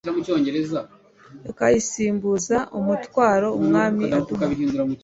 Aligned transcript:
ikayisimbuza 1.49 2.57
umutwaro 2.77 3.47
Umwami 3.59 4.05
aduha. 4.17 4.45